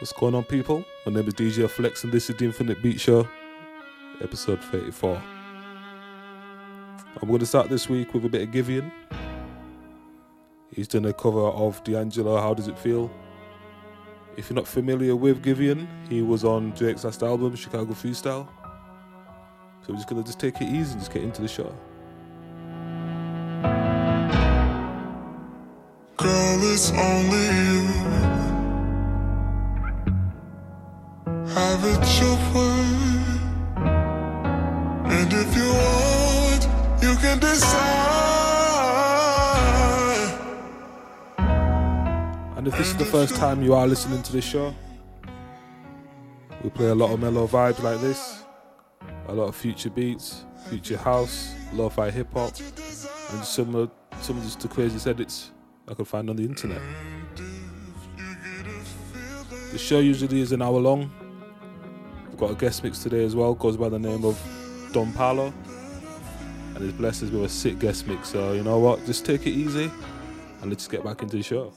[0.00, 0.84] What's going on, people?
[1.04, 3.26] My name is DJ Flex, and this is the Infinite Beat Show,
[4.22, 5.20] episode 34.
[7.20, 8.92] I'm going to start this week with a bit of Giveon.
[10.72, 13.10] He's done a cover of D'Angelo, How Does It Feel?
[14.36, 18.46] If you're not familiar with Giveon, he was on Drake's last album, Chicago Freestyle.
[19.82, 21.74] So we're just going to just take it easy and just get into the show.
[26.16, 27.77] Girl, it's only you.
[31.78, 32.78] Have it your way.
[35.14, 36.62] And if you want,
[37.00, 37.78] you can decide.
[42.56, 44.74] And if this is the first time you are listening to this show,
[46.64, 48.42] we play a lot of mellow vibes like this,
[49.28, 54.42] a lot of future beats, future house, lo-fi hip hop, and some of some of
[54.42, 55.52] just the craziest edits
[55.86, 56.82] I could find on the internet.
[59.70, 61.08] The show usually is an hour long.
[62.38, 64.40] Got a guest mix today as well, goes by the name of
[64.92, 65.52] Don Palo,
[66.74, 68.28] and he's blessed us with a sick guest mix.
[68.28, 69.04] So you know what?
[69.06, 69.90] Just take it easy,
[70.62, 71.72] and let's get back into the show.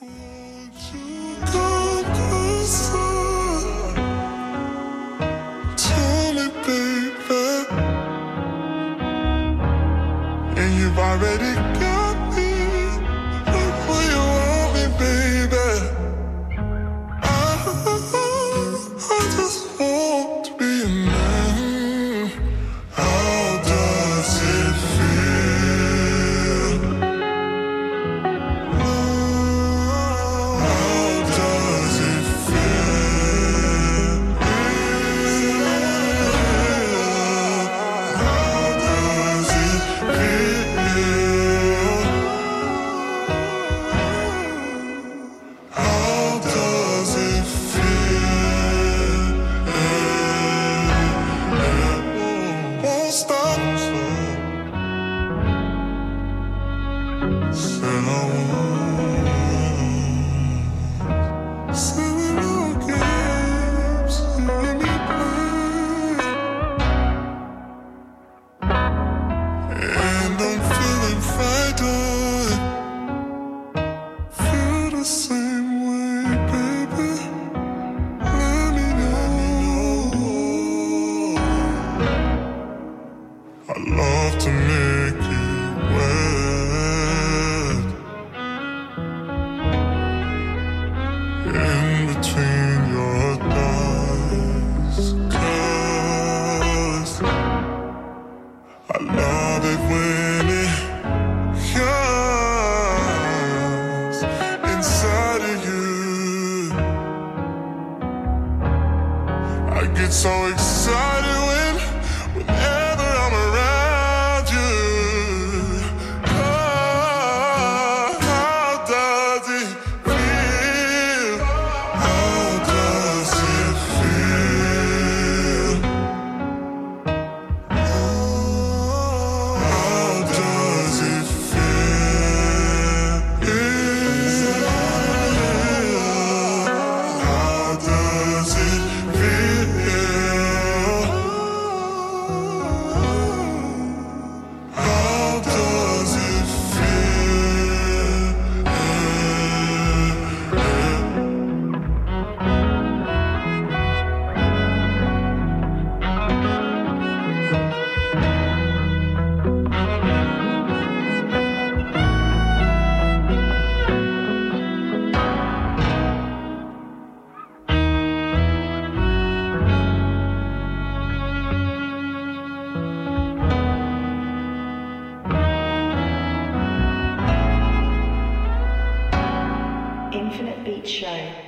[10.97, 11.60] Already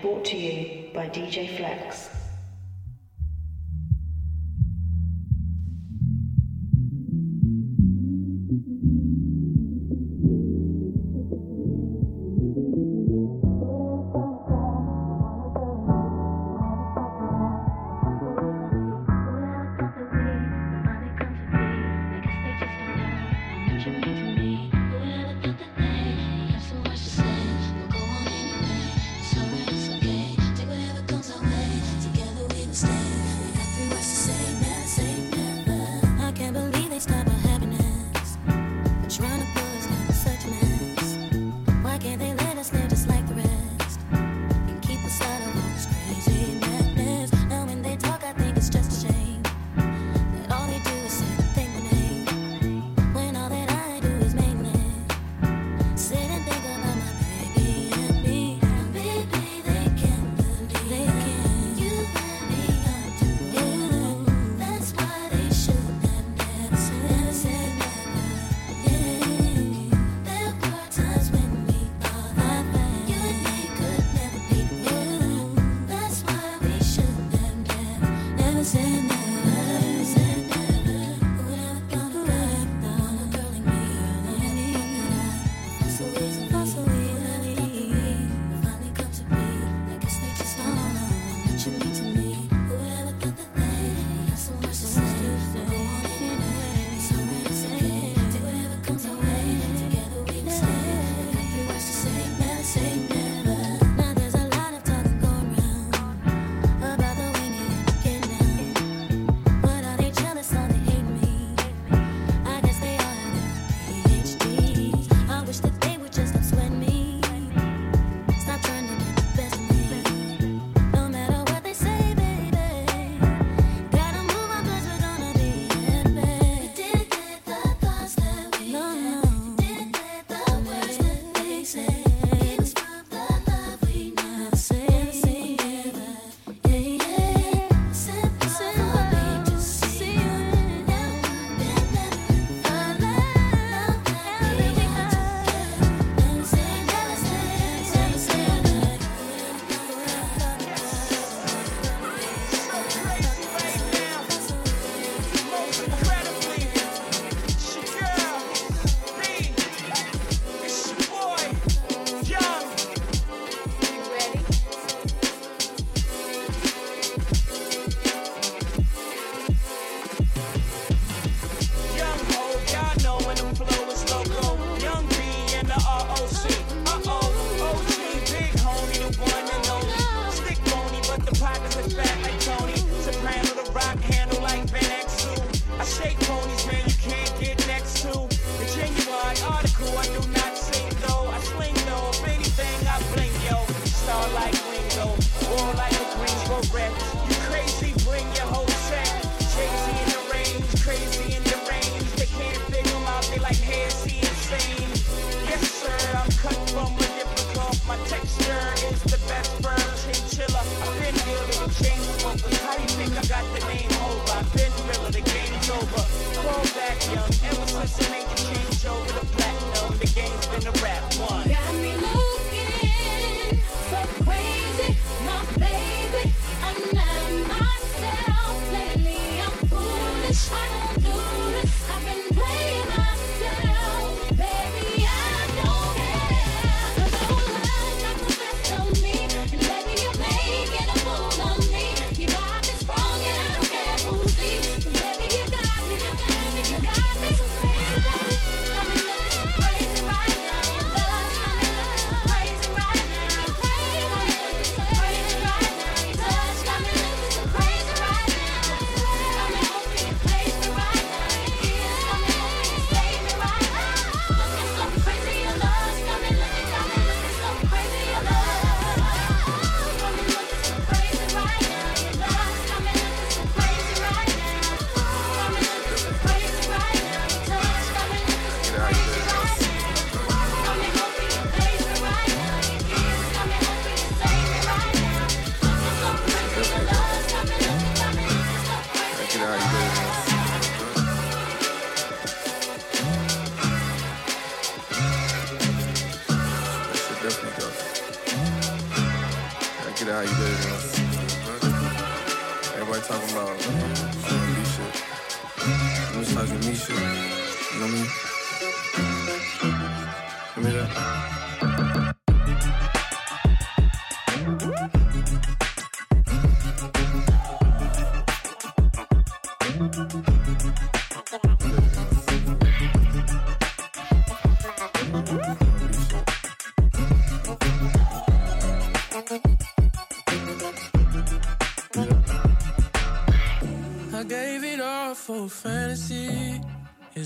[0.03, 2.22] brought to you by DJ Flex.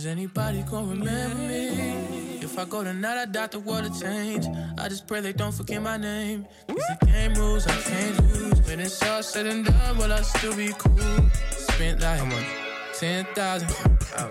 [0.08, 2.40] Anybody gonna remember me?
[2.42, 4.48] If I go tonight, I doubt the world will change.
[4.78, 6.48] I just pray they don't forget my name.
[6.68, 8.62] Cause the game rules, I can't lose.
[8.68, 10.98] When it's all said and done, will I still be cool?
[11.52, 12.22] Spent like
[12.94, 13.68] 10,000,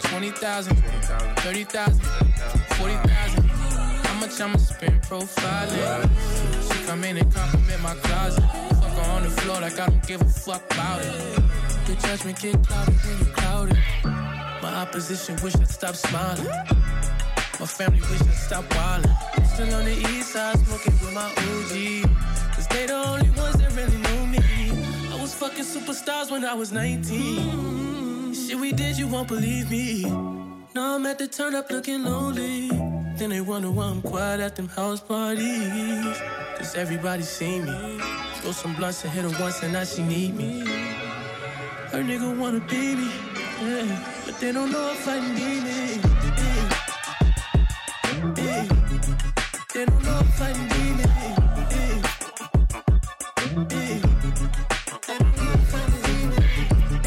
[0.00, 3.44] 20,000, 30,000, 40,000.
[3.44, 6.08] How much I'ma spend profiling?
[6.72, 8.42] She come in and compliment my closet.
[8.42, 11.45] Fuck her on the floor like I don't give a fuck about it.
[11.86, 13.78] Your judgment get clouded when you clouded.
[14.60, 16.44] My opposition wish I'd stop smiling.
[17.60, 19.46] My family wish I'd stop wildin'.
[19.54, 22.54] Still on the east side, smoking with my OG.
[22.54, 24.40] Cause they the only ones that really know me.
[25.12, 28.34] I was fucking superstars when I was 19.
[28.34, 30.02] Shit we did, you won't believe me.
[30.74, 32.68] Now I'm at the turn up looking lonely.
[33.16, 36.18] Then they wonder why I'm quiet at them house parties.
[36.58, 38.00] Cause everybody see me.
[38.40, 40.85] Throw some blunts and hit her once and now she need me.
[41.96, 43.08] Her nigga wanna be me.
[43.62, 43.88] Yeah.
[44.26, 45.98] But they don't know if I need me.
[46.36, 46.74] Yeah.
[48.36, 48.64] Yeah.
[49.72, 51.04] They don't know if I need me.
[51.72, 51.96] Yeah.
[53.72, 53.98] Yeah.
[55.06, 56.40] They don't know if I need me.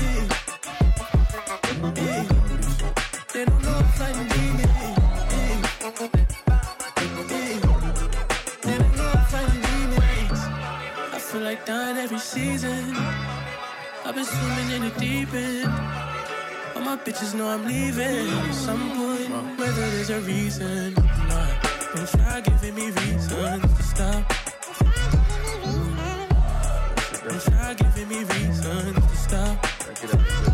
[0.01, 0.25] Yeah.
[2.01, 2.23] Yeah.
[3.31, 4.65] They don't know if I need me.
[8.63, 10.07] They don't know if I need me.
[11.13, 13.28] I feel like dying every season.
[14.19, 15.71] Been swimming in the deep end.
[16.75, 21.51] All my bitches know I'm leaving at some point, whether there's a reason or not.
[21.95, 24.33] Don't try giving me reasons to stop.
[27.23, 28.59] Don't giving me reasons
[28.93, 30.48] to stop.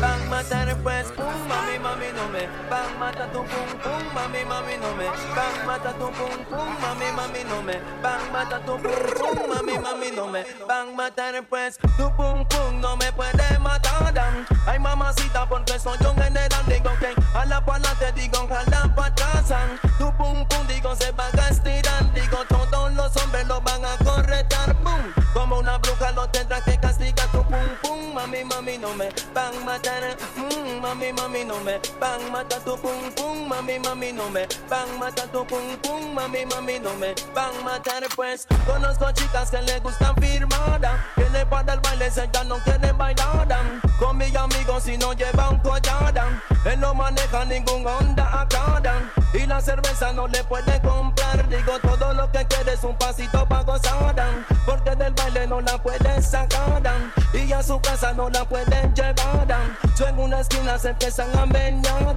[0.00, 2.46] Bang mata después, pum, mami, mami, no me.
[2.70, 5.06] Bang mata tu pum, pum, mami, mami, no me.
[5.34, 7.80] Bang mata tu pum, pum, mami, mami, no me.
[8.02, 10.44] Bang mata tu pum, pum, mami, mami, no me.
[10.66, 14.12] Bang mata después, tu pum, pum, no me puede matar.
[14.12, 14.46] dan.
[14.66, 16.64] Ay, mamacita, porque soy un general.
[16.66, 19.46] Digo que a la pala te digo, jala pa' atrás.
[19.46, 19.78] san.
[19.98, 22.12] Tu pum, pum, digo, se va a estirar.
[22.14, 24.74] Digo, todos los hombres lo van a corretar.
[24.82, 27.28] Boom, como una bruja lo tendrá que castigar.
[27.28, 29.08] Tu pum, pum, mami, mami, no me.
[29.34, 31.80] Bang matar, mm, mami, mami, no me.
[32.00, 34.46] Bang mata tu pum, pum, mami, mami, no me.
[34.68, 37.14] Bang mata tu pum, pum, mami, mami, no me.
[37.34, 38.46] Bang matar, pues.
[38.66, 41.04] Conozco chicas que le gustan firmada.
[41.32, 43.46] Le para el baile, se ya no quieren bailar.
[44.00, 45.60] Con mis amigos si no lleva un.
[46.64, 48.82] Él no maneja ningún Honda acá.
[49.32, 51.48] Y la cerveza no le puede comprar.
[51.48, 54.16] Digo, todo lo que quiere es un pasito para gozar.
[54.66, 57.19] Porque del baile no la puede sacar.
[57.32, 59.46] Y a su casa no la pueden llevar.
[59.96, 62.16] Yo en una esquina se empiezan a meñar.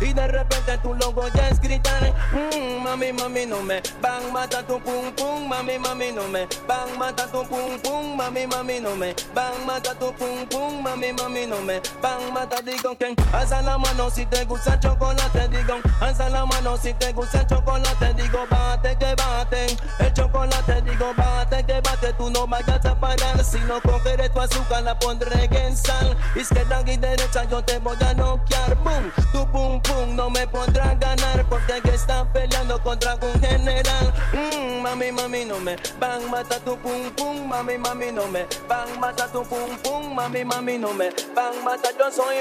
[0.00, 2.12] Y de repente tu logo ya es gritar.
[2.32, 3.82] Mm, mami, mami, no me.
[4.00, 5.48] Bang, mata tu pum, pum.
[5.48, 6.46] Mami, mami, no me.
[6.66, 8.16] Bang, mata tu pum, pum.
[8.16, 9.14] Mami, mami, no me.
[9.34, 10.82] Bang, mata tu pum, pum.
[10.82, 11.80] Mami, mami, no me.
[12.00, 13.14] Bang, mata, digo que.
[13.32, 15.48] Alza la mano si te gusta chocolate.
[15.48, 18.14] Digo, alza la mano si te gusta chocolate.
[18.14, 19.66] Digo, bate que bate.
[19.98, 22.12] El chocolate, digo, bate que bate.
[22.14, 23.44] Tú no vayas a parar.
[23.44, 26.16] Si no cogeré tu azúcar, la pondré en sal.
[26.34, 28.76] Izquierda y derecha, yo te voy a noquear.
[28.76, 31.44] Boom, tu pum, pum, no me podrás ganar.
[31.48, 34.12] Porque que estás peleando contra un general.
[34.32, 35.76] Mm, mami, mami, no me.
[35.98, 37.48] Bang, mata tu pum, pum.
[37.48, 38.46] Mami, mami, no me.
[38.68, 40.14] Bang, mata tu pum, pum.
[40.14, 41.10] Mami, mami, no me.
[41.34, 42.36] Bang, mata, yo soy.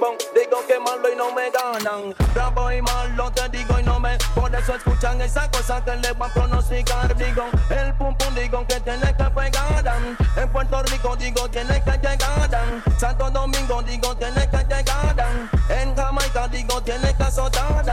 [0.00, 2.14] Bon, digo que malo y no me ganan.
[2.34, 4.18] Bravo y malo te digo y no me.
[4.34, 7.16] Por eso escuchan esa cosa que le van a pronosticar.
[7.16, 9.56] Digo, el pum, pum, digo que tiene que pegar.
[10.36, 12.82] En Puerto Rico, digo, tiene que llegar.
[12.98, 15.16] Santo Domingo, digo, tiene que llegar.
[15.68, 17.84] En Jamaica, digo, tiene que azotar.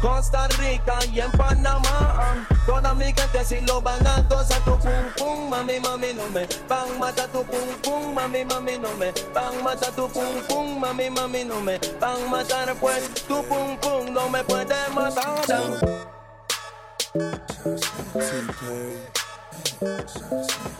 [0.00, 2.46] Costa Rica y en Panamá.
[2.66, 6.46] Toda mi gente si lo van a gozar tu pum pum, mami, mami, no me.
[6.68, 9.12] Bang, mata tu pum pum, mami, mami, no me.
[9.34, 11.78] Bang, mata tu pum pum, mami, mami, no me.
[12.00, 16.00] Bang, matar pues tu pum pum, no me puede matar.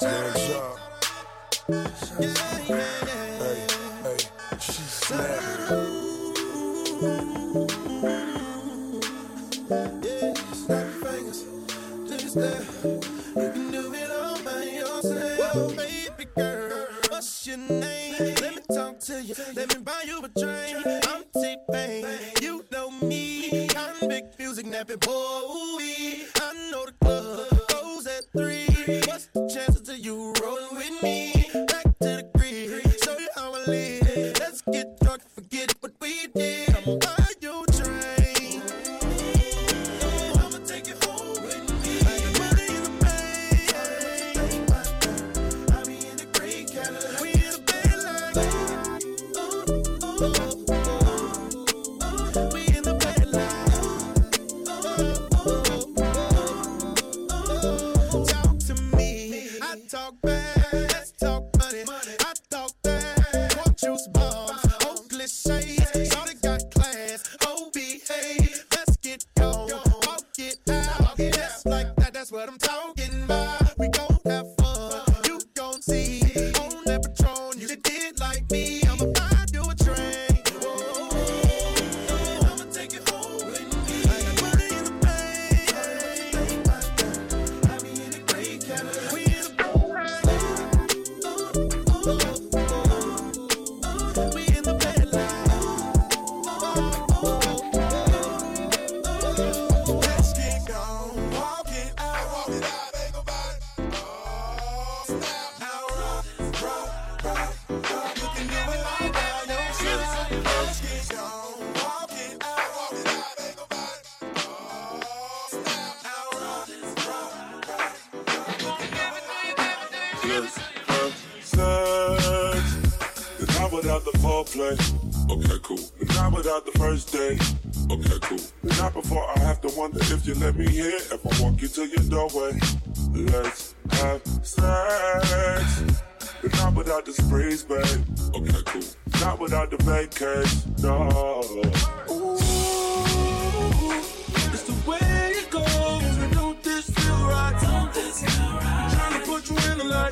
[0.00, 0.79] Snap just
[18.40, 19.34] Let me talk to you.
[19.54, 21.00] Let me buy you a drink.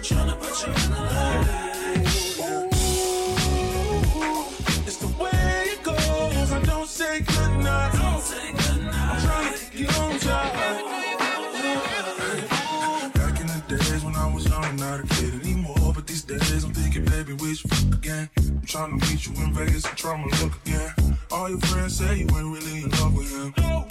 [0.01, 1.47] Tryna put you in the light.
[4.87, 6.53] It's the way it goes.
[6.53, 7.95] I don't say goodnight.
[7.95, 8.23] I'm
[9.21, 10.19] trying to on.
[13.13, 16.65] Back in the days when I was young not a kid anymore, but these days
[16.65, 18.31] I'm thinking, baby, fuck again?
[18.39, 21.19] I'm trying to meet you in Vegas and try my look again.
[21.33, 23.53] All your friends say you ain't really in love with him.
[23.59, 23.88] No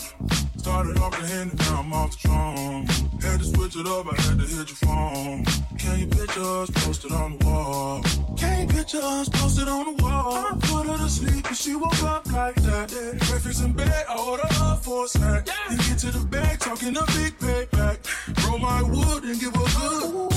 [0.68, 2.86] Started off the hand, now I'm off the strong.
[3.22, 5.46] Had to switch it up, I had to hit your phone.
[5.80, 8.04] Can you picture us posted on the wall?
[8.36, 10.34] Can you picture us posted on the wall?
[10.36, 12.92] I put her to sleep and she woke up like that.
[12.92, 13.12] Yeah.
[13.30, 15.48] Breakfast in bed, I order her for a snack.
[15.48, 15.54] Yeah.
[15.70, 17.98] Then get to the bag, talking a big payback.
[18.46, 20.04] Roll my wood and give her good.
[20.04, 20.28] Ooh,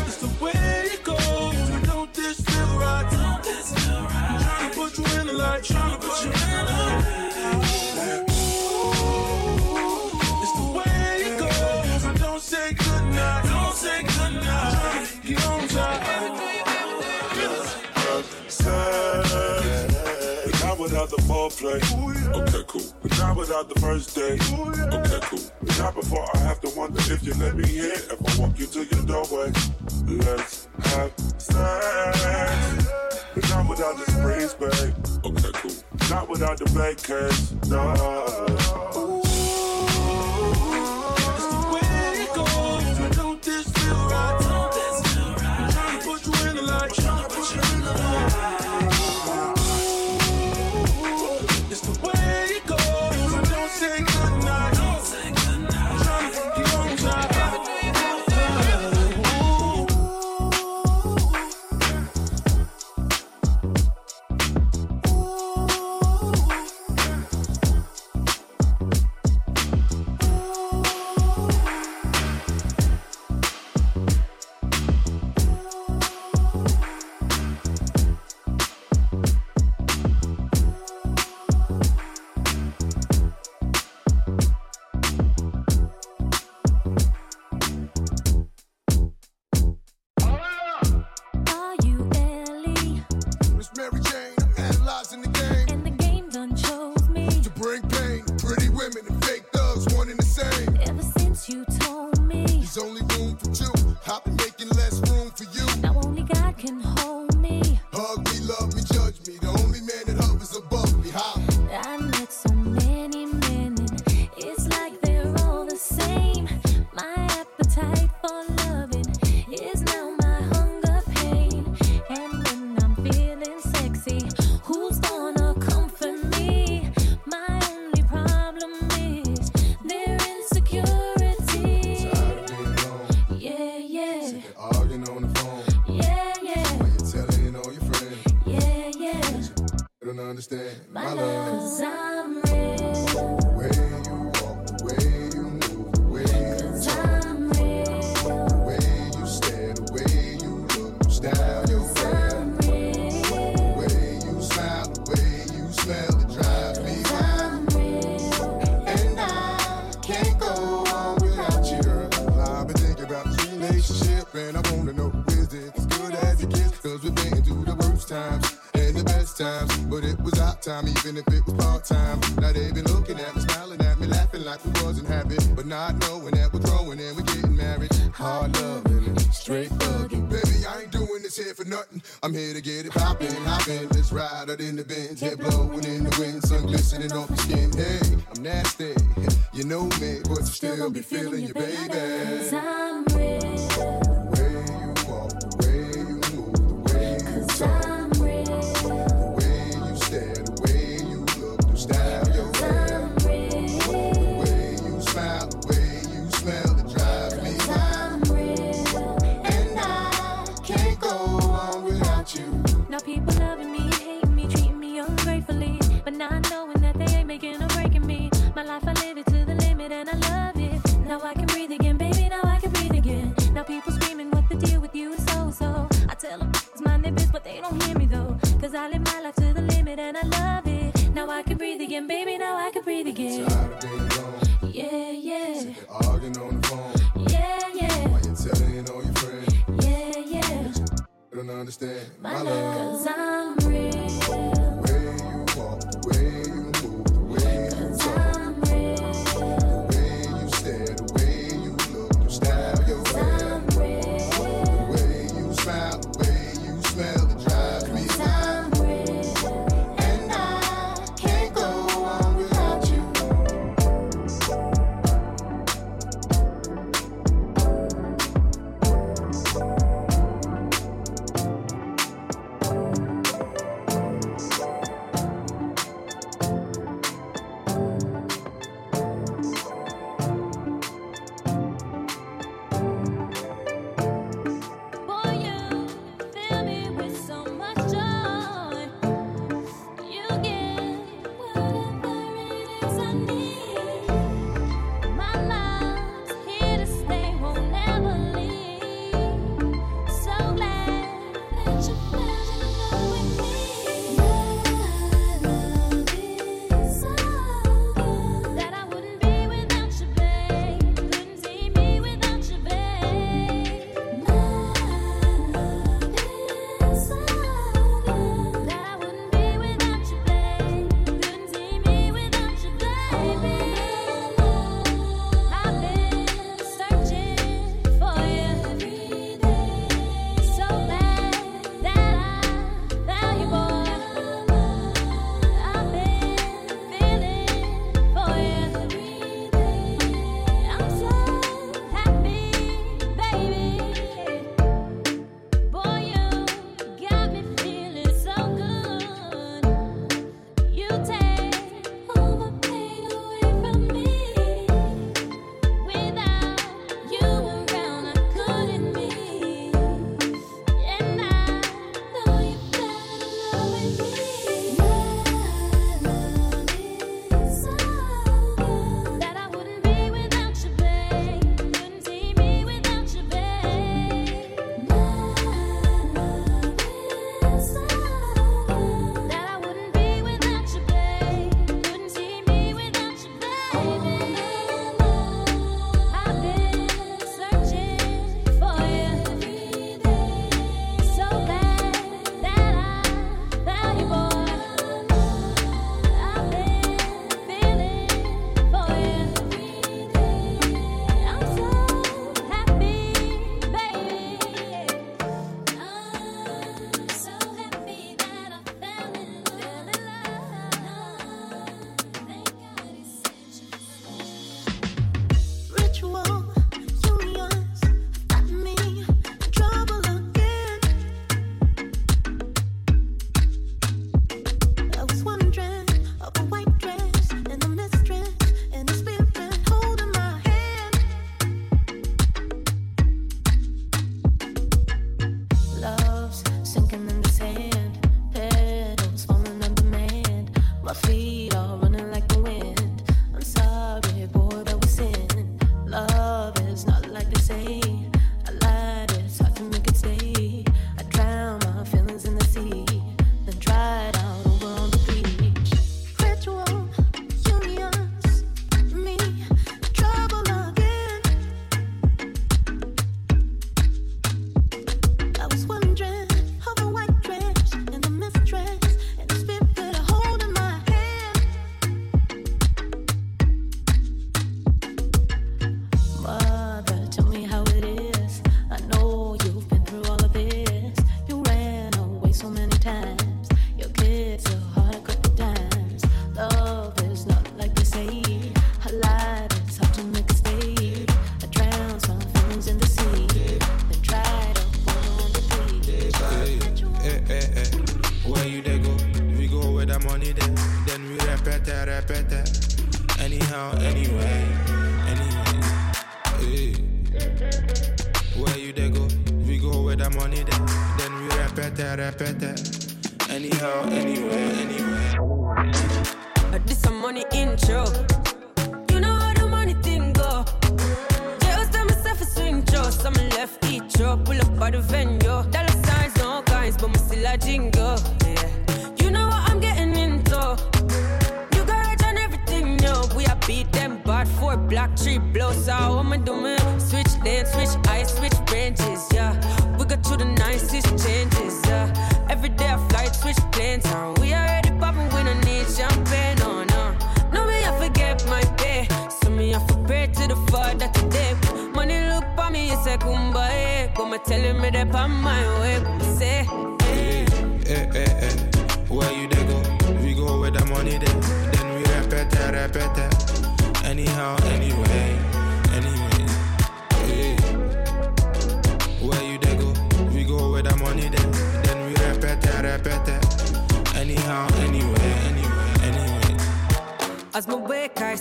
[0.00, 0.52] that's the way
[0.94, 1.20] it goes.
[1.20, 3.06] I don't this feel right.
[3.10, 4.40] Don't this feel right.
[4.40, 5.62] Trying to put you in the light.
[5.64, 7.31] Trying to put you in the light.
[21.02, 21.80] without the foreplay.
[22.34, 22.94] Okay, cool.
[23.02, 24.40] But not without the first date.
[24.52, 25.52] Okay, cool.
[25.62, 27.90] But not before I have to wonder if you let me in.
[27.90, 29.52] If I walk you to your doorway,
[30.06, 32.86] let's have sex.
[33.34, 34.94] But not without the spring, babe.
[35.24, 36.08] Okay, cool.
[36.10, 37.08] Not without the black.
[37.68, 37.82] No.
[38.96, 39.21] Ooh.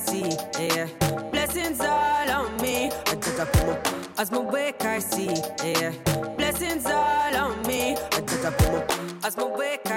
[0.06, 0.88] see, yeah.
[1.32, 2.92] Blessings all on me.
[3.08, 3.78] I took up my
[4.18, 5.34] as my wake I see,
[5.64, 5.94] yeah.
[6.38, 7.96] Blessings all on me.
[8.18, 9.91] I took up my as my wake.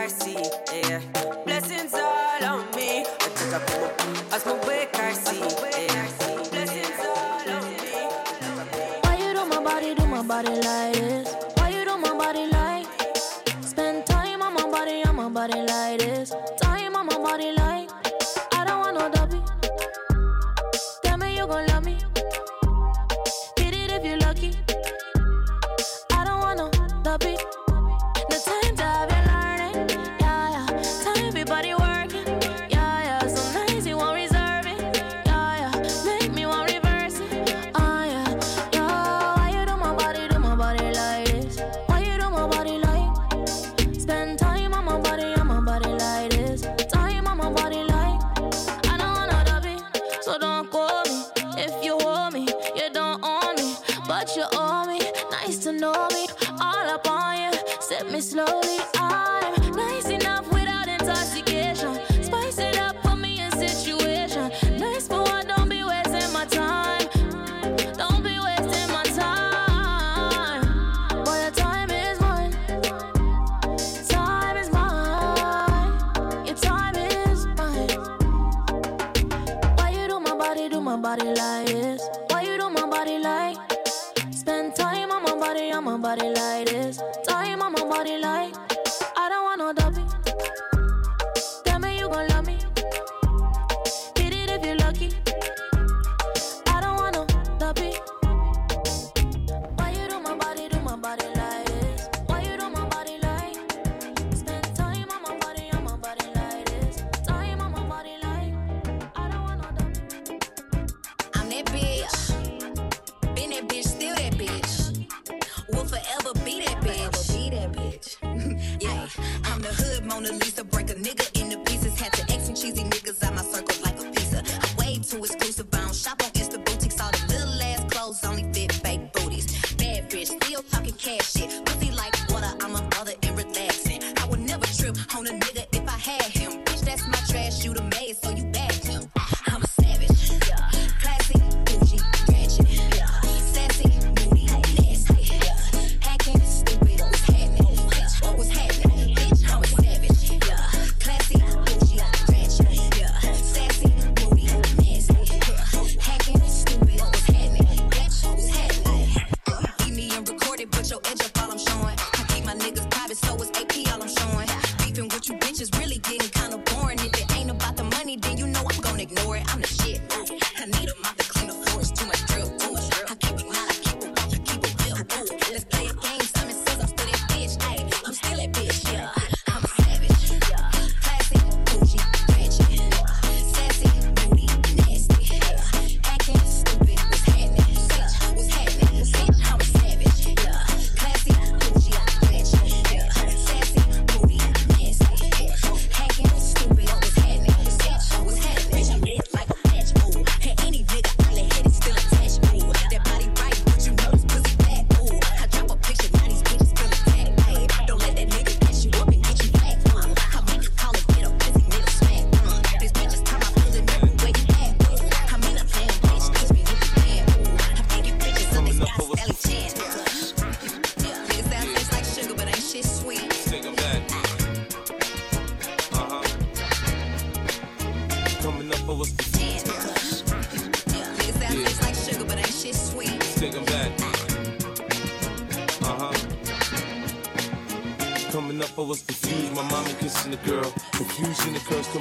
[116.42, 117.13] beat that bitch.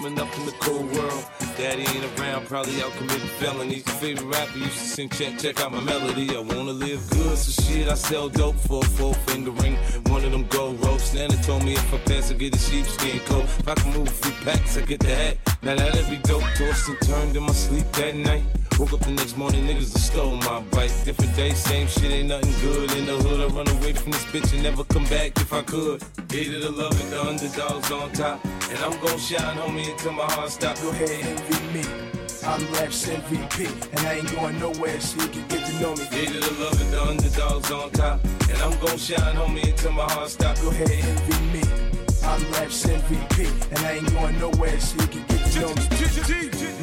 [0.03, 1.25] Coming up in the cold world.
[1.57, 3.85] Daddy ain't around, probably out committing felonies.
[3.85, 6.35] Your favorite rapper used to sing, check, check out my melody.
[6.35, 9.77] I wanna live good, so shit, I sell dope for a four finger ring.
[10.07, 11.13] One of them gold ropes.
[11.13, 13.45] Nana told me if I pass, I get a sheepskin coat.
[13.45, 15.37] If I can move a few packs, I get the hat.
[15.61, 16.43] Now that'd be dope.
[16.57, 18.43] Tossed and turned in my sleep that night.
[18.83, 20.91] Woke up the next morning, niggas done stole my bike.
[21.05, 22.91] Different day, same shit, ain't nothing good.
[22.97, 25.61] In the hood, I run away from this bitch and never come back if I
[25.61, 26.03] could.
[26.29, 28.43] Hated the love it, the underdogs on top.
[28.43, 30.83] And I'm gon' shine, homie, until my heart stops.
[30.83, 31.85] Go ahead, envy me.
[32.43, 36.03] I'm Raps MVP, and I ain't going nowhere so you can get to know me.
[36.03, 38.19] Hated the love it, the underdogs on top.
[38.49, 40.61] And I'm gon' shine, homie, until my heart stops.
[40.61, 41.63] Go ahead, envy me.
[42.25, 45.83] I'm Raps MVP, and I ain't going nowhere so you can get to know me.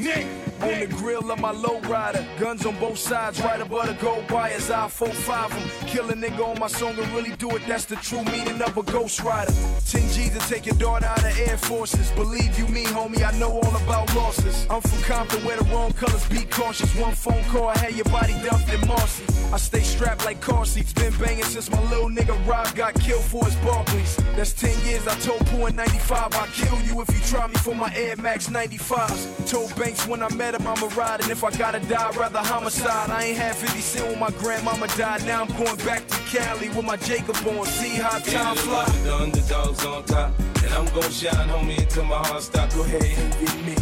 [0.00, 0.49] Nick.
[0.62, 4.30] On the grill of my low rider, guns on both sides, right above the gold
[4.30, 4.70] wires.
[4.70, 5.88] I 4-5 them.
[5.88, 8.76] Kill a nigga on my song and really do it, that's the true meaning of
[8.76, 9.52] a ghost rider.
[9.86, 12.10] 10 G's to take your daughter out of Air Forces.
[12.10, 14.66] Believe you me, homie, I know all about losses.
[14.68, 16.94] I'm from Compton where the wrong colors be cautious.
[16.94, 19.24] One phone call, I had your body dumped in Marcy.
[19.52, 23.24] I stay strapped like car seats, been banging since my little nigga Rob got killed
[23.24, 24.16] for his Barclays.
[24.36, 27.54] That's 10 years, I told Pooh in 95, I'll kill you if you try me
[27.54, 29.50] for my Air Max 95s.
[29.50, 33.10] Told Banks when I met him, I'ma ride, and if I gotta die, rather homicide.
[33.10, 36.68] I ain't had 50 cent when my grandmama died, now I'm going back to Cali
[36.70, 37.66] with my Jacob on.
[37.66, 38.84] See how time fly.
[39.04, 40.32] the underdogs on top.
[40.38, 42.74] And I'm gon' shine, homie, until my heart stops.
[42.74, 43.76] Go ahead, envy me.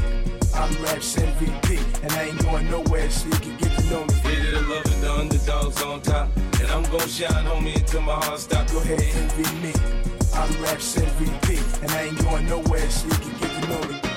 [0.54, 4.14] I'm Raps MVP, and I ain't going nowhere so you can get to know me.
[4.14, 6.28] Hated the love it, the underdogs on top.
[6.36, 8.72] And I'm gon' shine, homie, until my heart stops.
[8.72, 9.72] Go ahead, envy me.
[10.34, 14.07] I'm Raps MVP, and I ain't going nowhere so you can get to know me.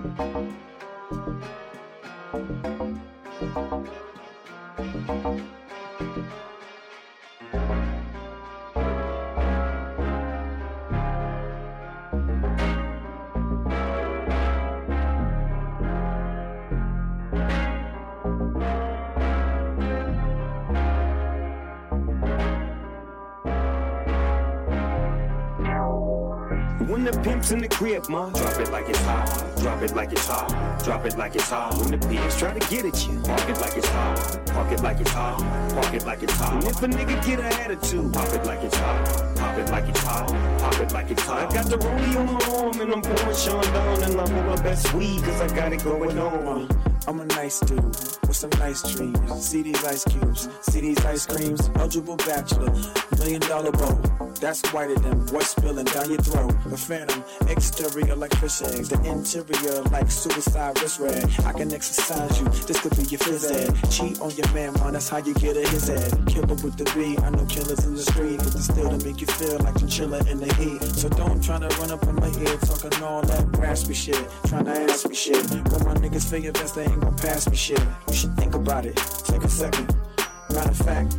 [0.00, 0.14] When
[2.62, 2.77] the
[27.38, 29.54] pimp's in the crib, ma, drop it like it's hot.
[29.58, 30.82] Drop it like it's hot.
[30.82, 31.78] Drop it like it's hot.
[31.78, 34.46] When the pigs try to get at you, park it like it's hot.
[34.46, 35.38] Park it like it's hot.
[35.72, 36.54] Park it like it's hot.
[36.54, 39.36] And if a nigga get an attitude, pop it like it's hot.
[39.36, 40.26] Pop it like it's hot.
[40.58, 41.50] Pop it like it's hot.
[41.50, 44.46] I got the rollie on my arm and I'm pouring Sean down and I'm on
[44.46, 46.68] my best weed cause I got it going on.
[47.06, 49.46] I'm a nice dude with some nice dreams.
[49.46, 51.70] See these ice cubes, see these ice creams.
[51.76, 52.72] Eligible bachelor,
[53.18, 54.27] million dollar bow.
[54.40, 56.54] That's whiter than what's spilling down your throat.
[56.66, 61.28] The phantom, exterior like fish eggs, the interior like suicide wrist rag.
[61.44, 63.90] I can exercise you, this could be your phys ed.
[63.90, 66.12] Cheat on your man, man, that's how you get a his head.
[66.26, 69.20] Killer with the B, I know killers in the street, but the still to make
[69.20, 70.82] you feel like chinchilla in the heat.
[70.94, 74.66] So don't try to run up on my head, talking all that raspy shit, trying
[74.66, 75.50] to ask me shit.
[75.50, 77.82] When my niggas figure best, they ain't gonna pass me shit.
[78.06, 79.96] You should think about it, take a second.
[80.50, 81.16] Matter of fact,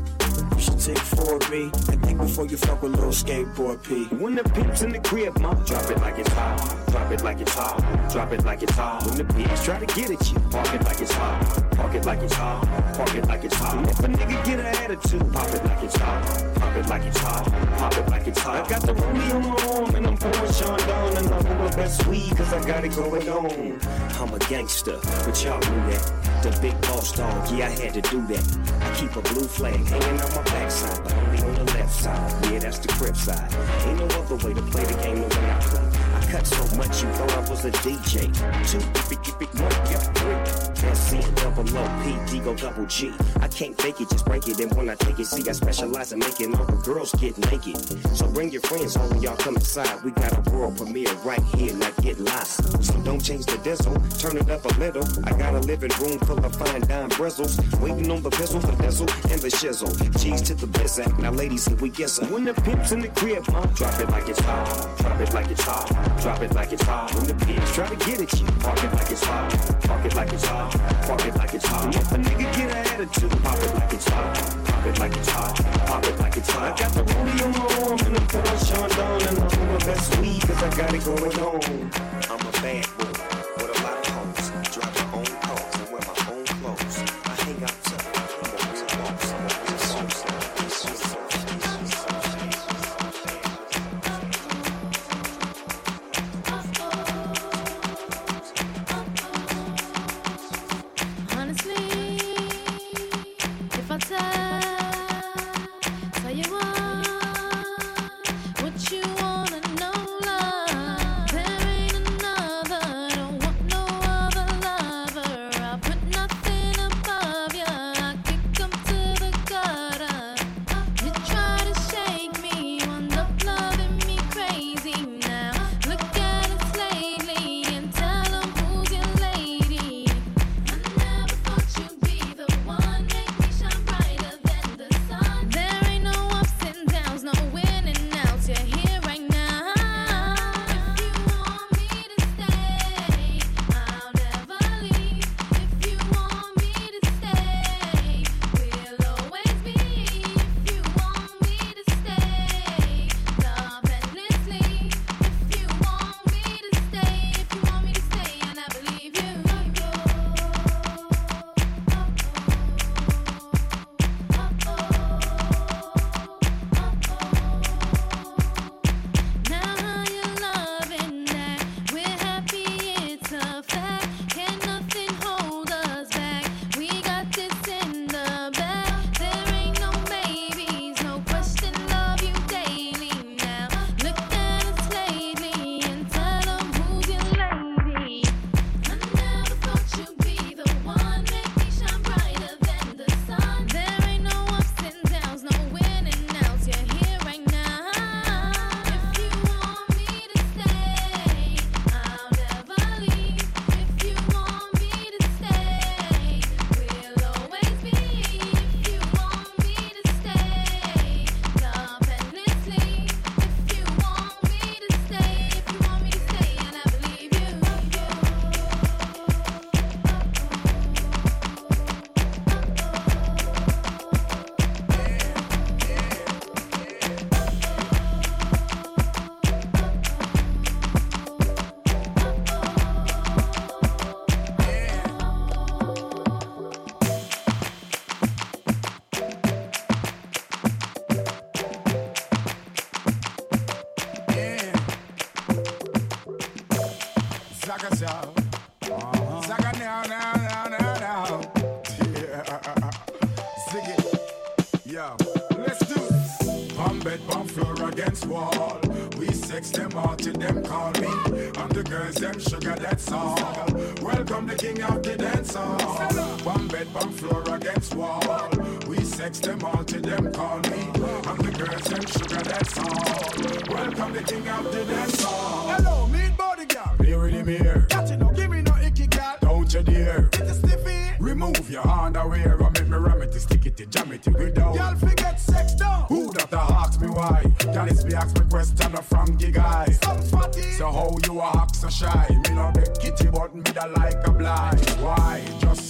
[0.60, 4.06] should take 4B and think before you fuck with little skateboard P.
[4.16, 6.86] When the pimp's in the crib, ma, drop it like it's hot.
[6.92, 8.12] Drop it like it's hot.
[8.12, 9.06] Drop it like it's hot.
[9.06, 11.72] When the pigs try to get at you, park it like it's hot.
[11.72, 12.96] Park it like it's hot.
[12.96, 13.78] Park it like it's hot.
[13.78, 16.56] And if a nigga get an attitude, pop it like it's hot.
[16.56, 17.46] Pop it like it's hot.
[17.78, 18.66] Pop it like it's hot.
[18.66, 21.70] I got the rollie on my arm and I'm pouring Sean down and I'm my
[21.76, 23.80] best weed cause I got it going on.
[24.20, 26.29] I'm a gangster, but y'all knew that.
[26.42, 28.58] The big boss dog, yeah, I had to do that.
[28.82, 32.46] I keep a blue flag hanging on my backside, but only on the left side.
[32.46, 33.54] Yeah, that's the crib side.
[33.86, 35.89] Ain't no other way to play the game the way I play.
[36.30, 38.30] Cut so much you thought I was a DJ.
[38.70, 38.78] Two,
[39.10, 40.70] big, big, big, one, yeah, three.
[40.94, 43.12] SC double O, P, D, go double G.
[43.42, 44.60] I can't fake it, just break it.
[44.60, 47.78] And when I take it, see, I specialize in making all the girls get naked.
[48.16, 50.04] So bring your friends home when y'all come inside.
[50.04, 52.84] We got a world premiere right here, not get lost.
[52.84, 55.04] So don't change the diesel, turn it up a little.
[55.26, 57.60] I got a living room full of fine dime bristles.
[57.80, 59.92] Waiting on the pistol, the diesel, and the shizzle.
[60.22, 61.18] G's to the biz act.
[61.20, 62.32] Now, ladies, here we get some.
[62.32, 63.66] When the pimp's in the crib, huh?
[63.74, 64.98] Drop it like it's hot.
[65.00, 66.19] Drop it like it's hot.
[66.22, 67.16] Drop it like it's hot.
[67.16, 69.50] When the pigs try to get at you, park it like it's hot.
[69.84, 70.72] Park it like it's hot.
[71.08, 71.96] Park it like it's hot.
[71.96, 74.66] If a nigga get an attitude, pop it like it's hot.
[74.66, 75.56] Pop it like it's hot.
[75.88, 76.74] Pop it like it's hot.
[76.74, 79.68] I got the rollie on my arm and I'm pouring Sean down and I'm on
[79.68, 81.92] my best weed cause I got it going on.
[82.30, 82.99] I'm a bad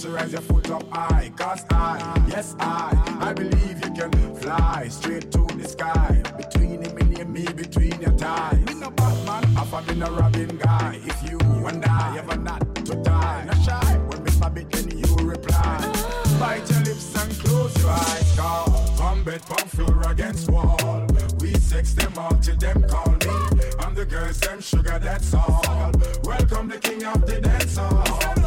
[0.00, 1.30] Just raise your foot up high.
[1.36, 6.22] Cause I, yes I, I believe you can fly straight to the sky.
[6.38, 8.64] Between him and me, between your thighs.
[8.64, 10.98] Me no Batman, half a me no Robin guy.
[11.04, 13.98] If you and I ever not to die, not shy.
[14.08, 15.92] When me forbid then you reply.
[16.40, 18.34] Bite your lips and close your eyes.
[18.38, 21.06] Cause from bed, from floor against wall.
[21.40, 23.60] We sex them all till them call me.
[23.78, 25.92] I'm the girls, them sugar, that's all.
[26.24, 28.39] Welcome the king of the dance hall.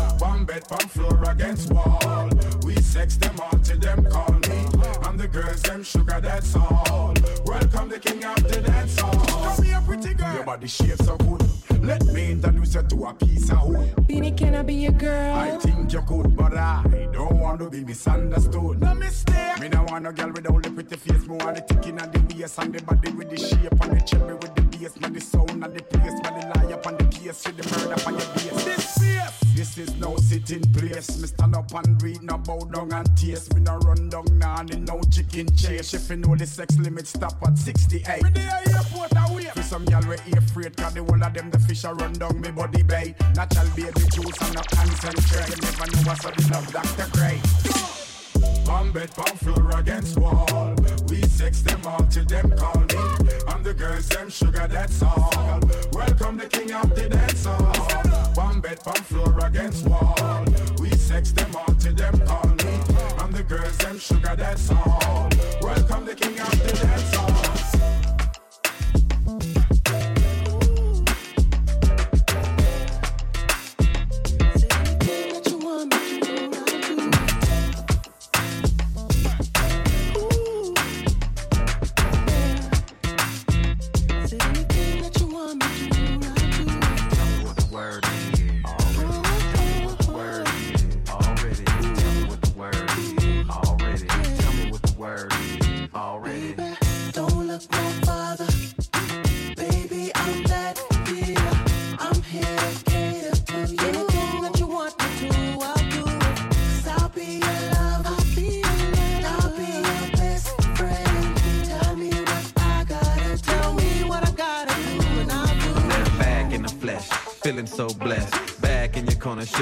[0.44, 2.30] One bed, one floor against wall.
[2.66, 4.68] We sex them all till them call me.
[5.02, 7.14] I'm the girls, them sugar, that's all.
[7.46, 9.16] Welcome the king of the dance hall.
[9.26, 10.34] Come here, pretty girl.
[10.34, 11.46] Your body shape so good.
[11.82, 13.96] Let me introduce you to a piece of wood.
[14.06, 15.34] Beanie, can I be your girl?
[15.34, 18.82] I think you could, but I don't want to be misunderstood.
[18.82, 19.62] No mistake.
[19.62, 21.26] Me no want no girl with all the pretty face.
[21.26, 24.02] Me want the ticking and the waist and the body with the shape and the
[24.06, 25.00] cherry with the bass.
[25.00, 27.88] Not the sound and the place, but the lie up on the case with the
[27.88, 28.66] murder on your base.
[28.66, 29.12] This face.
[29.64, 31.22] This is no sitting place.
[31.22, 33.55] Me stand up and read, no bow down and taste.
[33.55, 35.93] Me no run down now and no chicken chase.
[35.93, 38.24] If you know the sex limit stop at 68.
[38.24, 39.45] Me there airport away.
[39.55, 42.41] For some y'all we afraid, cause the whole of them the fish a run down
[42.41, 43.16] me body bay.
[43.36, 45.47] Natural baby juice and no concentrate.
[45.47, 47.18] You never know what's up love Dr.
[47.18, 48.03] Gray.
[48.66, 50.76] Palm bed, palm floor against wall.
[51.10, 52.98] We sex them all till them call me.
[53.48, 55.60] I'm the girls, them sugar, that's all.
[55.91, 58.34] Welcome the king of the dance hall.
[58.34, 60.46] Palm bed, palm floor against wall.
[60.80, 62.80] We sex them all till them call me.
[63.20, 65.30] I'm the girls, them sugar, that's all.
[65.62, 67.62] Welcome the king of the dance hall.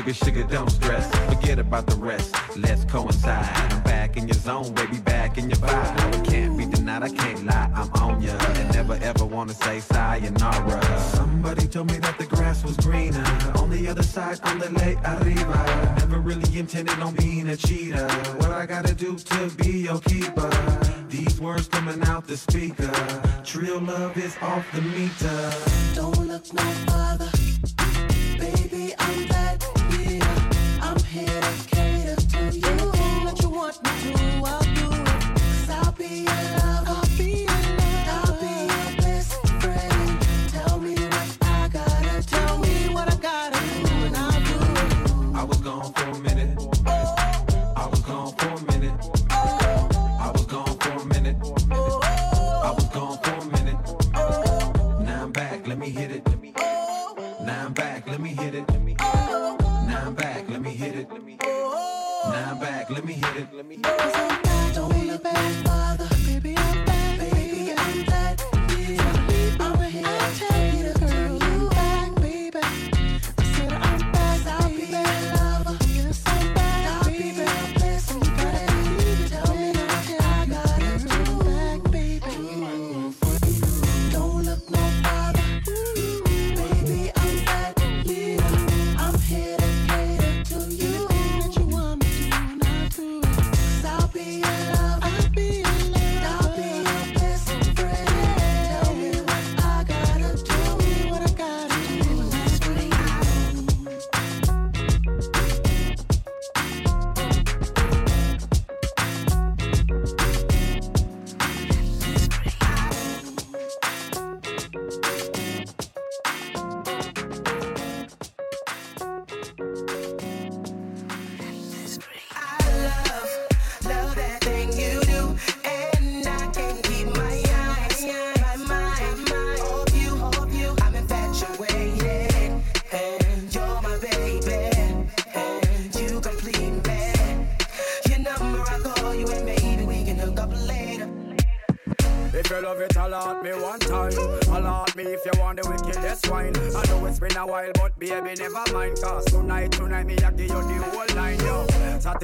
[0.01, 1.13] Sugar, sugar, don't stress.
[1.27, 3.45] Forget about the rest, let's coincide.
[3.71, 6.19] I'm back in your zone, baby, back in your vibe.
[6.19, 8.33] It can't be denied, I can't lie, I'm on ya.
[8.55, 10.99] And never ever wanna say sayonara.
[11.13, 13.23] Somebody told me that the grass was greener.
[13.57, 15.95] On the other side, on the late arriba.
[15.99, 18.07] Never really intended on being a cheater.
[18.37, 20.49] What I gotta do to be your keeper?
[21.09, 22.91] These words coming out the speaker.
[23.43, 25.51] Trill love is off the meter.
[25.93, 27.29] Don't look no farther.
[28.39, 29.80] Baby, I'm that
[31.13, 31.70] I'm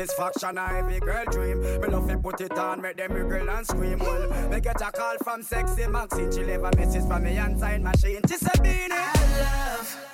[0.08, 1.62] Satisfaction, a every girl dream.
[1.62, 4.00] Me love you put it on, make them girl and scream.
[4.00, 6.32] Well, me get a call from sexy Maxine.
[6.32, 8.22] She leave a message from me and sign machine.
[8.28, 8.92] She said, Beanie.
[8.92, 10.07] I love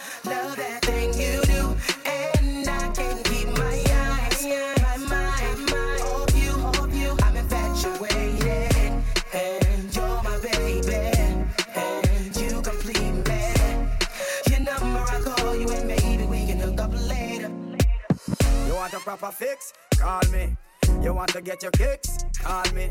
[19.04, 19.74] proper fix?
[19.98, 20.56] Call me.
[21.02, 22.24] You want to get your kicks?
[22.40, 22.90] Call me.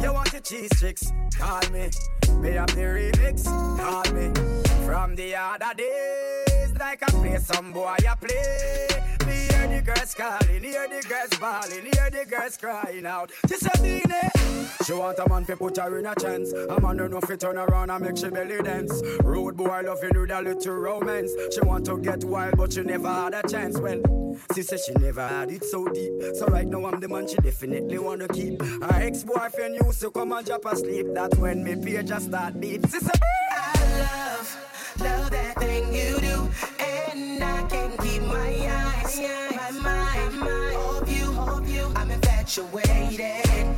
[0.00, 1.12] You want your cheese tricks?
[1.36, 1.90] Call me.
[2.40, 3.44] Me up the remix?
[3.44, 4.32] Call me.
[4.86, 9.07] From the other days, like I play some boy, I play.
[9.78, 13.30] The girls calling, hear the girls bawling, hear the girls crying out.
[13.48, 14.84] She said, Beanie.
[14.84, 16.52] She want a man to put her in a chance.
[16.52, 19.00] A man who know fi turn around and make she belly dance.
[19.22, 21.30] Road boy loving with a little romance.
[21.54, 23.78] She want to get wild, but she never had a chance.
[23.78, 24.02] Well,
[24.52, 26.12] she said she never had it so deep.
[26.34, 28.60] So right now I'm the man she definitely wanna keep.
[28.60, 31.06] Her ex-boyfriend used to come and drop asleep.
[31.14, 32.84] That's when me page just start beat.
[32.90, 33.20] She said,
[33.52, 34.56] I love,
[34.98, 36.50] love that thing you do,
[37.12, 39.20] and I can't keep my eyes,
[39.82, 41.92] my mind, you, off you.
[41.96, 43.76] I'm infatuated,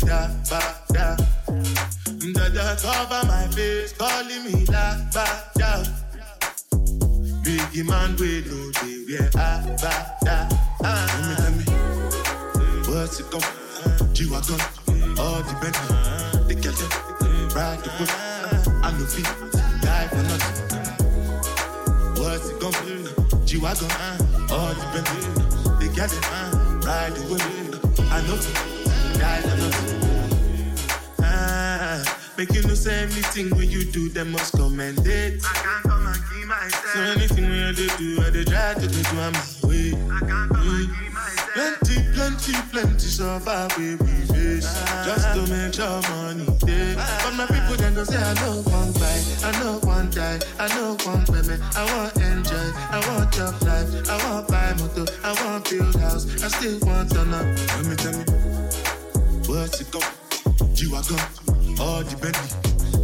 [0.00, 0.60] da ba
[0.92, 1.16] da.
[2.34, 5.24] Da da cover my face, calling me la ba
[5.56, 5.82] da.
[7.42, 10.48] Biggie man, we know they wear ba da.
[10.84, 11.36] Ah.
[11.36, 11.80] Tell me, tell
[12.60, 14.12] me, what's it gon' come?
[14.12, 14.60] G wagon,
[15.18, 16.90] all the on the Kelton,
[17.56, 18.10] ride the whip.
[18.84, 19.30] I know feet,
[19.80, 20.56] die for nothing.
[22.22, 23.46] What's it gon' come?
[23.46, 23.90] G wagon,
[24.50, 26.22] all the on the Kelton,
[26.86, 28.10] ride the whip.
[28.12, 28.79] I know feet
[29.20, 30.00] die for nothing.
[31.22, 32.02] Ah,
[32.38, 35.42] make you no say anything when you do, them must commend it.
[35.44, 36.92] I can't come and keep myself.
[36.94, 39.28] So anything when you do, I dey try to do my
[39.68, 39.92] way.
[40.10, 41.50] I can't come and keep myself.
[41.54, 44.68] Plenty, plenty, plenty survive we face.
[45.04, 46.94] Just to make sure money day.
[47.22, 50.68] But my people then go say I know one buy, I know one die, I
[50.74, 51.60] know one women.
[51.74, 56.24] I want enjoy, I want job life, I want buy motor, I want build house,
[56.44, 57.42] I still want to know.
[57.76, 58.24] Let me, tell me,
[59.50, 59.98] What's it go?
[60.76, 61.18] You are gone.
[61.80, 62.50] All the Bentley.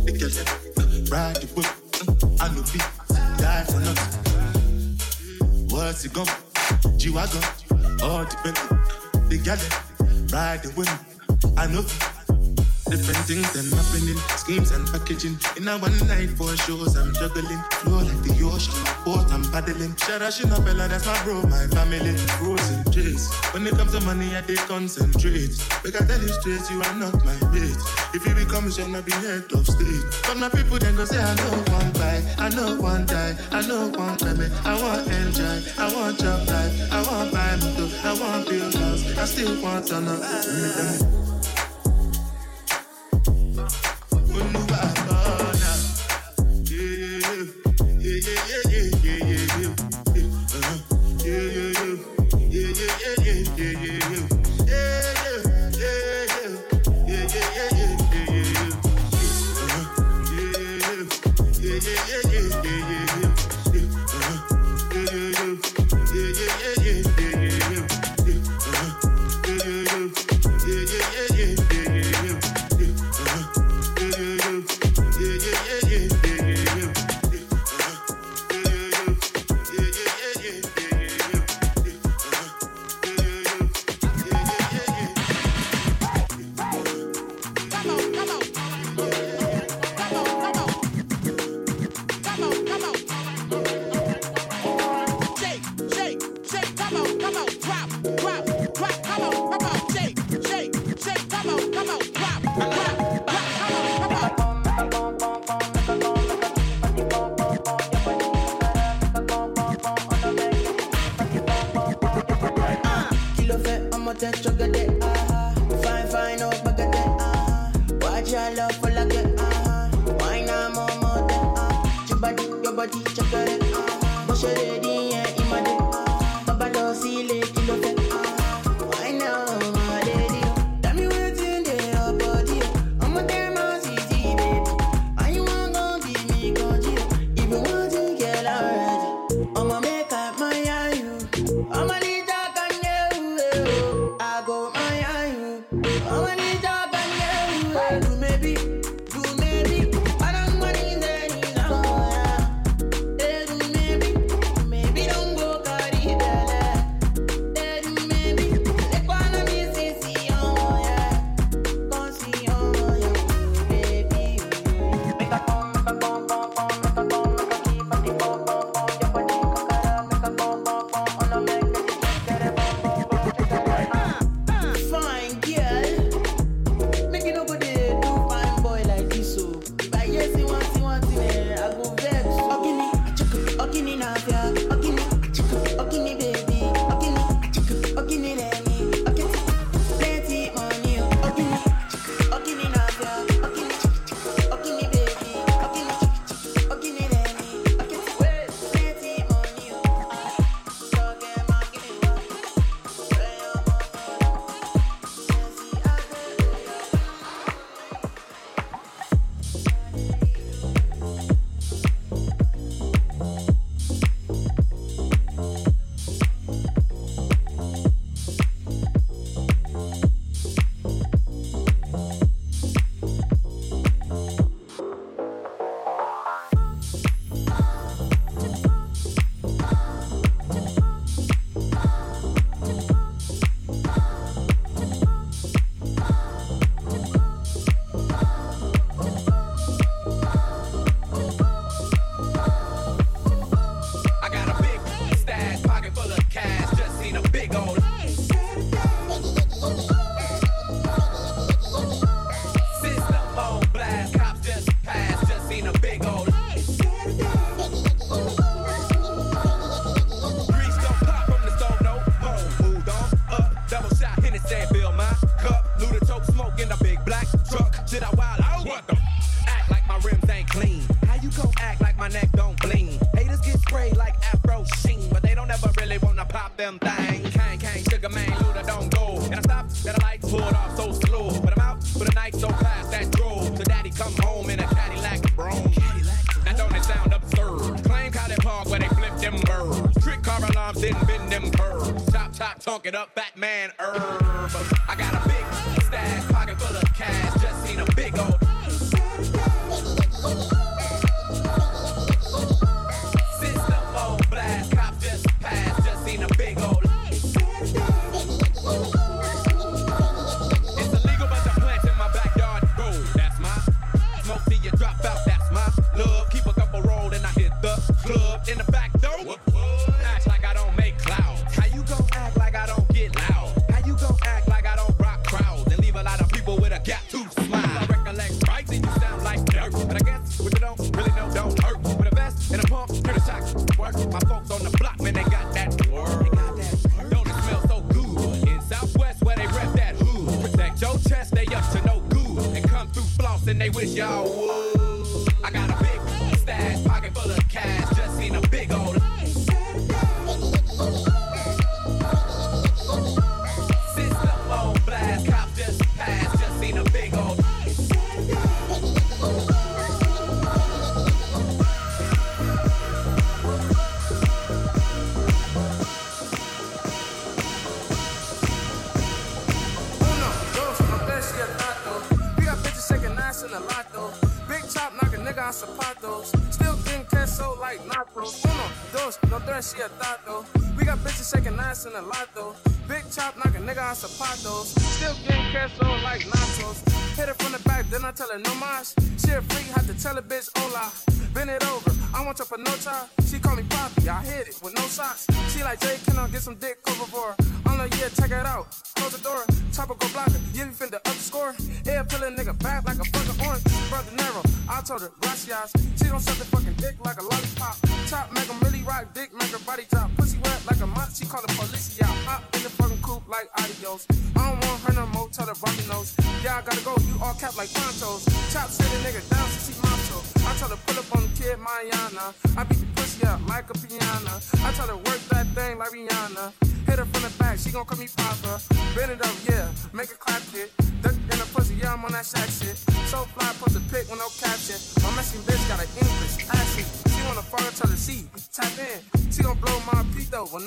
[0.07, 0.38] They get.
[1.11, 1.66] Ride the whip.
[2.40, 2.78] I know be
[3.36, 5.66] die for nothing.
[5.70, 6.24] What's it go?
[6.99, 7.42] You are gone.
[8.01, 8.78] All the Bentley.
[9.28, 10.32] They get it.
[10.32, 10.97] Ride the wind.
[11.59, 12.16] I know be
[12.89, 15.37] Different things them happening, schemes and packaging.
[15.57, 17.59] In a one night for shows, I'm juggling.
[17.82, 18.74] Flow like the ocean,
[19.05, 19.91] boat I'm paddling.
[19.99, 22.14] Shara Shinabella, that's my bro, my family.
[22.39, 23.26] Rose and Jace.
[23.53, 25.59] When it comes to money, I take concentrate.
[25.82, 27.74] Make I tell you straight, you are not my mate.
[28.14, 30.07] If you become shall not be head of state.
[30.22, 33.66] But my people then go say, I know one buy, I know one die, I
[33.66, 34.53] know one women.
[34.64, 39.18] I want enjoy, I want job life, I want buy motor, I want build house,
[39.18, 41.26] I still want to know.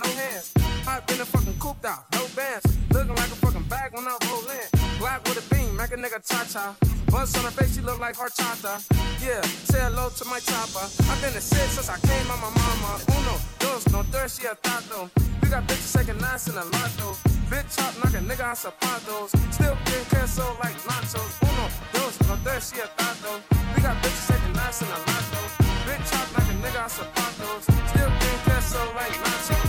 [0.03, 0.53] No hands.
[0.85, 2.65] Hop in a fucking cooped out, no bands.
[2.91, 4.67] Looking like a fucking bag when I roll in.
[4.99, 6.75] Black with a beam, make a nigga cha cha.
[7.11, 8.79] Bust on her face, she look like horchata.
[9.19, 10.85] Yeah, say hello to my chopper.
[11.09, 13.01] I've been a shit since I came on my mama.
[13.17, 15.09] Uno, dos, no tres, she a tato.
[15.41, 17.17] We got bitches shaking ass in a lotto.
[17.49, 19.33] Bitch chop, knock a nigga out zapatos.
[19.53, 21.33] Still getting queso like nachos.
[21.49, 23.41] Uno, dos, no tres, she a tato.
[23.75, 25.41] We got bitches shaking ass in a lotto.
[25.89, 27.63] Bitch chop, knock a nigga out zapatos.
[27.89, 29.68] Still getting queso like nachos.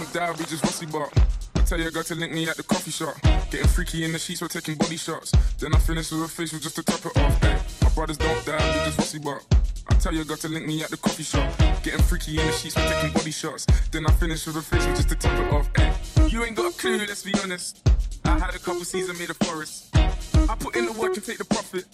[0.00, 1.12] Don't die, we just rusty bark.
[1.54, 3.14] I tell your girl to link me at the coffee shop.
[3.50, 5.30] Getting freaky in the sheets, we're taking body shots.
[5.58, 7.42] Then I finish with a facial just to top it off.
[7.42, 9.44] Hey, my brothers don't die, we just rusty bark.
[9.88, 11.48] I tell your girl to link me at the coffee shop.
[11.82, 13.66] Getting freaky in the sheets, we're taking body shots.
[13.92, 15.68] Then I finish with a facial just to top it off.
[15.76, 17.86] Hey, you ain't got a clue, let's be honest.
[18.24, 19.90] I had a couple seasons made a forest.
[19.94, 21.84] I put in the work and take the profit.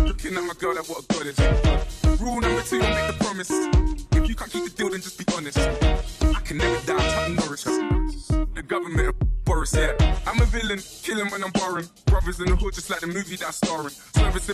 [0.00, 2.20] Looking at my girl, like what a goddess.
[2.20, 4.15] Rule number two, don't make the promise.
[4.36, 5.56] You can't keep the deal, then just be honest.
[5.56, 7.64] I can never die, Chuck Norris.
[7.64, 9.16] The government
[9.46, 9.94] Boris, yeah.
[10.26, 11.86] I'm a villain, killing when I'm barring.
[12.06, 13.94] Brothers in the hood, just like the movie that I'm starring.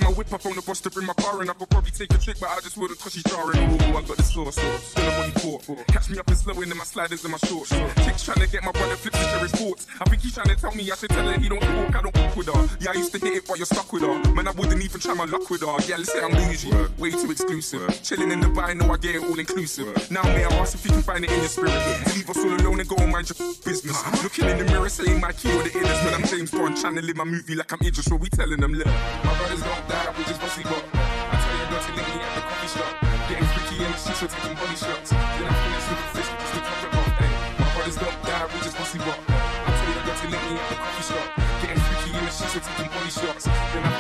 [0.03, 1.49] My whip up on the boss to bring my car in.
[1.49, 3.57] I could probably take a trick, but I just wouldn't cause she's jarring.
[3.57, 5.87] Ooh, I got the sauce, still a body port.
[5.89, 7.71] Catch me up and slow in my sliders and my shorts.
[8.05, 9.87] Chicks trying to get my brother flips to share his sports.
[10.01, 12.03] I think he's trying to tell me I should tell her he don't talk, I
[12.03, 12.69] don't walk with her.
[12.81, 14.17] Yeah, I used to hit it, but you're stuck with her.
[14.35, 15.77] Man, I wouldn't even try my luck with her.
[15.89, 18.03] Yeah, let's say I'm bougie, way too exclusive.
[18.03, 19.72] Chilling in the bar, know I get it all inclusive.
[19.79, 21.73] Now, may I ask if you can find it in your spirit.
[22.13, 23.97] Leave us all alone and go and mind your business.
[23.97, 24.23] Uh-huh.
[24.23, 25.97] Looking in the mirror, saying my key or the illness.
[26.05, 28.61] When I'm James Bond, trying to live my movie like I'm Idris, what we telling
[28.61, 28.85] them, look.
[28.85, 30.85] My brothers don't die, we just bossy got.
[30.93, 32.93] I tell you, not to link me at the coffee shop.
[33.33, 35.09] Getting freaky in the sheets, we're taking body shots.
[35.09, 37.13] Then I finish with the fish, just to top it off.
[37.17, 39.21] Hey, my brothers don't die, we just bossy got.
[39.25, 41.27] I tell you, not to link me at the coffee shop.
[41.65, 43.45] Getting freaky in the we're taking body shots.
[43.49, 43.92] Then I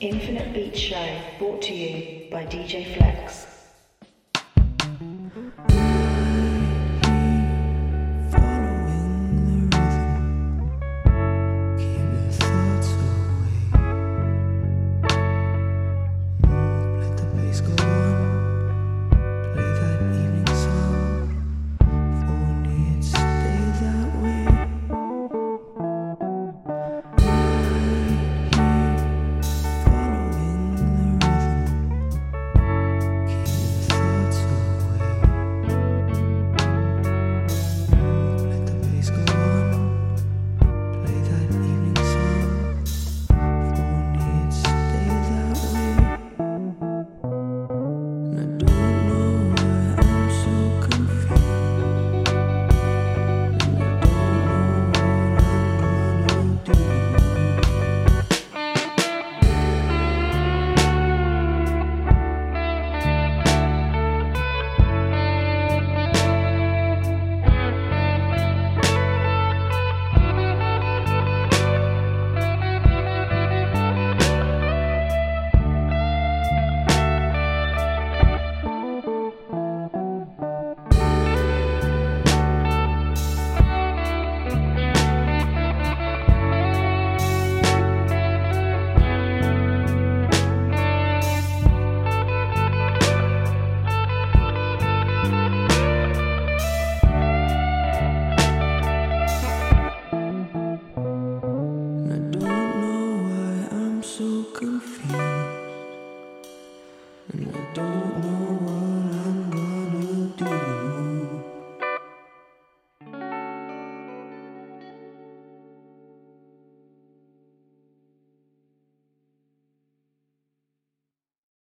[0.00, 3.49] Infinite Beat Show brought to you by DJ Flex.